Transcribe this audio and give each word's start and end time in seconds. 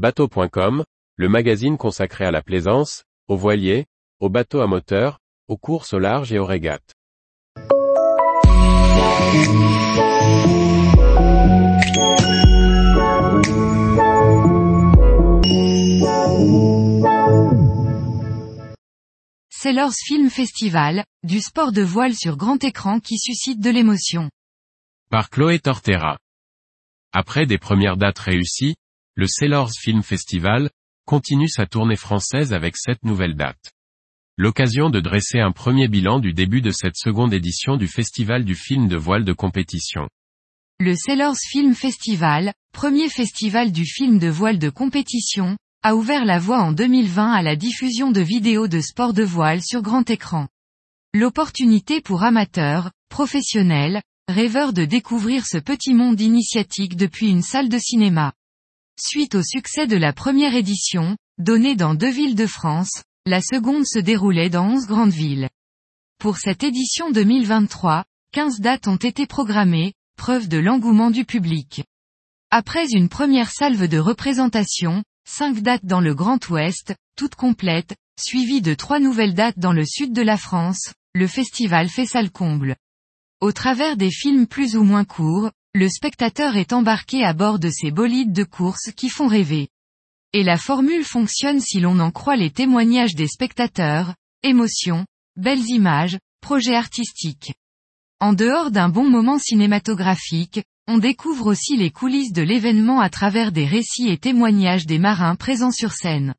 Bateau.com, 0.00 0.82
le 1.16 1.28
magazine 1.28 1.76
consacré 1.76 2.24
à 2.24 2.30
la 2.30 2.40
plaisance, 2.40 3.04
aux 3.28 3.36
voiliers, 3.36 3.84
aux 4.18 4.30
bateaux 4.30 4.62
à 4.62 4.66
moteur, 4.66 5.18
aux 5.46 5.58
courses 5.58 5.92
au 5.92 5.98
large 5.98 6.32
et 6.32 6.38
aux 6.38 6.46
régates. 6.46 6.94
Sailors 19.50 19.92
Film 19.92 20.30
Festival, 20.30 21.04
du 21.24 21.42
sport 21.42 21.72
de 21.72 21.82
voile 21.82 22.14
sur 22.14 22.38
grand 22.38 22.64
écran 22.64 23.00
qui 23.00 23.18
suscite 23.18 23.60
de 23.60 23.68
l'émotion. 23.68 24.30
Par 25.10 25.28
Chloé 25.28 25.58
Tortera. 25.58 26.16
Après 27.12 27.44
des 27.44 27.58
premières 27.58 27.98
dates 27.98 28.20
réussies, 28.20 28.76
le 29.16 29.26
Sailors 29.26 29.72
Film 29.72 30.02
Festival, 30.02 30.70
continue 31.04 31.48
sa 31.48 31.66
tournée 31.66 31.96
française 31.96 32.52
avec 32.52 32.76
sept 32.76 33.02
nouvelles 33.02 33.34
dates. 33.34 33.72
L'occasion 34.38 34.88
de 34.88 35.00
dresser 35.00 35.40
un 35.40 35.50
premier 35.50 35.88
bilan 35.88 36.20
du 36.20 36.32
début 36.32 36.60
de 36.60 36.70
cette 36.70 36.96
seconde 36.96 37.34
édition 37.34 37.76
du 37.76 37.88
Festival 37.88 38.44
du 38.44 38.54
film 38.54 38.88
de 38.88 38.96
voile 38.96 39.24
de 39.24 39.32
compétition. 39.32 40.08
Le 40.78 40.94
Sailors 40.94 41.36
Film 41.36 41.74
Festival, 41.74 42.54
premier 42.72 43.08
festival 43.08 43.72
du 43.72 43.84
film 43.84 44.18
de 44.18 44.28
voile 44.28 44.58
de 44.58 44.70
compétition, 44.70 45.58
a 45.82 45.96
ouvert 45.96 46.24
la 46.24 46.38
voie 46.38 46.62
en 46.62 46.72
2020 46.72 47.32
à 47.32 47.42
la 47.42 47.56
diffusion 47.56 48.12
de 48.12 48.20
vidéos 48.20 48.68
de 48.68 48.80
sport 48.80 49.12
de 49.12 49.24
voile 49.24 49.60
sur 49.62 49.82
grand 49.82 50.08
écran. 50.08 50.48
L'opportunité 51.12 52.00
pour 52.00 52.22
amateurs, 52.22 52.92
professionnels, 53.08 54.02
rêveurs 54.28 54.72
de 54.72 54.84
découvrir 54.84 55.44
ce 55.46 55.58
petit 55.58 55.94
monde 55.94 56.20
initiatique 56.20 56.96
depuis 56.96 57.28
une 57.28 57.42
salle 57.42 57.68
de 57.68 57.78
cinéma. 57.78 58.32
Suite 59.02 59.34
au 59.34 59.42
succès 59.42 59.86
de 59.86 59.96
la 59.96 60.12
première 60.12 60.54
édition, 60.54 61.16
donnée 61.38 61.74
dans 61.74 61.94
deux 61.94 62.10
villes 62.10 62.34
de 62.34 62.46
France, 62.46 63.02
la 63.24 63.40
seconde 63.40 63.86
se 63.86 63.98
déroulait 63.98 64.50
dans 64.50 64.66
onze 64.66 64.86
grandes 64.86 65.12
villes. 65.12 65.48
Pour 66.18 66.36
cette 66.36 66.62
édition 66.62 67.10
2023, 67.10 68.04
15 68.32 68.60
dates 68.60 68.88
ont 68.88 68.96
été 68.96 69.26
programmées, 69.26 69.94
preuve 70.18 70.48
de 70.48 70.58
l'engouement 70.58 71.10
du 71.10 71.24
public. 71.24 71.82
Après 72.50 72.90
une 72.90 73.08
première 73.08 73.50
salve 73.50 73.88
de 73.88 73.96
représentation, 73.96 75.02
cinq 75.26 75.62
dates 75.62 75.86
dans 75.86 76.02
le 76.02 76.14
Grand 76.14 76.46
Ouest, 76.50 76.94
toutes 77.16 77.36
complètes, 77.36 77.96
suivies 78.20 78.60
de 78.60 78.74
trois 78.74 79.00
nouvelles 79.00 79.34
dates 79.34 79.58
dans 79.58 79.72
le 79.72 79.86
sud 79.86 80.12
de 80.12 80.22
la 80.22 80.36
France, 80.36 80.92
le 81.14 81.26
festival 81.26 81.88
fait 81.88 82.06
salle 82.06 82.30
comble. 82.30 82.76
Au 83.40 83.52
travers 83.52 83.96
des 83.96 84.10
films 84.10 84.46
plus 84.46 84.76
ou 84.76 84.82
moins 84.82 85.06
courts, 85.06 85.50
le 85.72 85.88
spectateur 85.88 86.56
est 86.56 86.72
embarqué 86.72 87.24
à 87.24 87.32
bord 87.32 87.60
de 87.60 87.70
ces 87.70 87.92
bolides 87.92 88.32
de 88.32 88.42
course 88.42 88.90
qui 88.96 89.08
font 89.08 89.28
rêver. 89.28 89.68
Et 90.32 90.42
la 90.42 90.58
formule 90.58 91.04
fonctionne 91.04 91.60
si 91.60 91.78
l'on 91.78 92.00
en 92.00 92.10
croit 92.10 92.36
les 92.36 92.50
témoignages 92.50 93.14
des 93.14 93.28
spectateurs, 93.28 94.14
émotions, 94.42 95.06
belles 95.36 95.68
images, 95.68 96.18
projets 96.40 96.74
artistiques. 96.74 97.54
En 98.18 98.32
dehors 98.32 98.72
d'un 98.72 98.88
bon 98.88 99.08
moment 99.08 99.38
cinématographique, 99.38 100.60
on 100.88 100.98
découvre 100.98 101.46
aussi 101.46 101.76
les 101.76 101.90
coulisses 101.90 102.32
de 102.32 102.42
l'événement 102.42 103.00
à 103.00 103.08
travers 103.08 103.52
des 103.52 103.64
récits 103.64 104.08
et 104.08 104.18
témoignages 104.18 104.86
des 104.86 104.98
marins 104.98 105.36
présents 105.36 105.70
sur 105.70 105.92
scène. 105.92 106.34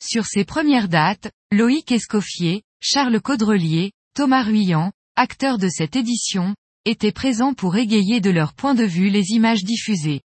Sur 0.00 0.26
ces 0.26 0.44
premières 0.44 0.88
dates, 0.88 1.30
Loïc 1.50 1.90
Escoffier, 1.90 2.62
Charles 2.80 3.20
Caudrelier, 3.20 3.90
Thomas 4.14 4.44
Ruyant, 4.44 4.92
acteurs 5.16 5.58
de 5.58 5.68
cette 5.68 5.96
édition, 5.96 6.54
étaient 6.90 7.12
présents 7.12 7.54
pour 7.54 7.76
égayer 7.76 8.20
de 8.20 8.30
leur 8.30 8.52
point 8.52 8.74
de 8.74 8.84
vue 8.84 9.08
les 9.08 9.30
images 9.30 9.64
diffusées. 9.64 10.20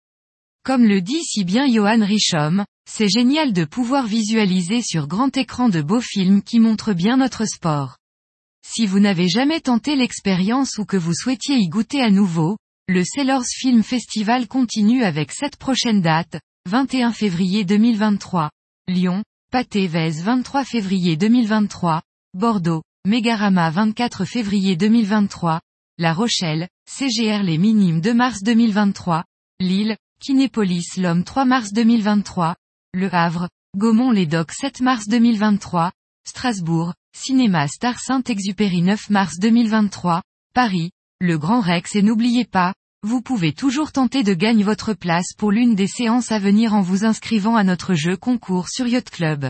Comme 0.65 0.85
le 0.85 1.01
dit 1.01 1.23
si 1.23 1.45
bien 1.45 1.71
Johan 1.71 2.05
Richomme, 2.05 2.65
c'est 2.91 3.09
génial 3.09 3.53
de 3.53 3.65
pouvoir 3.65 4.07
visualiser 4.07 4.83
sur 4.83 5.07
grand 5.07 5.37
écran 5.37 5.69
de 5.69 5.83
beaux 5.83 6.01
films 6.01 6.43
qui 6.43 6.59
montrent 6.59 6.95
bien 6.95 7.19
notre 7.19 7.45
sport. 7.47 7.99
Si 8.67 8.87
vous 8.87 8.99
n'avez 8.99 9.29
jamais 9.29 9.61
tenté 9.61 9.95
l'expérience 9.95 10.79
ou 10.79 10.87
que 10.87 10.97
vous 10.97 11.15
souhaitiez 11.15 11.57
y 11.57 11.69
goûter 11.69 12.01
à 12.01 12.11
nouveau, 12.11 12.57
le 12.89 13.05
Sailors 13.05 13.45
Film 13.47 13.83
Festival 13.83 14.49
continue 14.49 15.05
avec 15.05 15.33
sept 15.33 15.57
prochaines 15.57 16.01
dates, 16.01 16.41
21 16.67 17.13
février 17.13 17.65
2023, 17.65 18.51
Lyon, 18.89 19.23
Pathé-Vèze 19.53 20.23
23 20.23 20.65
février 20.65 21.17
2023, 21.17 22.01
Bordeaux, 22.33 22.83
Mégarama 23.07 23.71
24 23.71 24.25
février 24.25 24.77
2023, 24.77 25.61
La 25.97 26.13
Rochelle, 26.13 26.67
CGR 26.91 27.45
Les 27.45 27.57
Minimes 27.57 28.01
2 28.01 28.15
mars 28.15 28.43
2023, 28.43 29.23
Lille, 29.61 29.97
Kinépolis 30.19 30.97
L'Homme 30.97 31.23
3 31.23 31.45
mars 31.45 31.73
2023, 31.73 32.57
Le 32.95 33.15
Havre, 33.15 33.49
Gaumont 33.77 34.11
les 34.11 34.27
Docks 34.27 34.55
7 34.55 34.81
mars 34.81 35.07
2023, 35.07 35.93
Strasbourg, 36.27 36.95
Cinéma 37.17 37.69
Star 37.69 38.01
Saint-Exupéry 38.01 38.83
9 38.83 39.09
mars 39.11 39.39
2023, 39.39 40.23
Paris, 40.53 40.91
le 41.21 41.39
Grand 41.39 41.61
Rex 41.61 41.95
et 41.95 42.03
n'oubliez 42.03 42.45
pas, 42.45 42.75
vous 43.05 43.23
pouvez 43.23 43.53
toujours 43.53 43.93
tenter 43.93 44.25
de 44.25 44.35
gagner 44.35 44.65
votre 44.65 44.95
place 44.95 45.33
pour 45.39 45.53
l'une 45.53 45.77
des 45.77 45.87
séances 45.87 46.33
à 46.33 46.41
venir 46.41 46.75
en 46.75 46.81
vous 46.81 47.05
inscrivant 47.05 47.55
à 47.55 47.63
notre 47.63 47.95
jeu 47.95 48.17
concours 48.17 48.69
sur 48.69 48.89
Yacht 48.89 49.11
Club. 49.11 49.49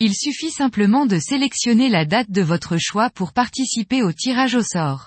Il 0.00 0.12
suffit 0.12 0.50
simplement 0.50 1.06
de 1.06 1.20
sélectionner 1.20 1.88
la 1.88 2.04
date 2.04 2.32
de 2.32 2.42
votre 2.42 2.78
choix 2.78 3.10
pour 3.10 3.32
participer 3.32 4.02
au 4.02 4.12
tirage 4.12 4.56
au 4.56 4.62
sort. 4.62 5.06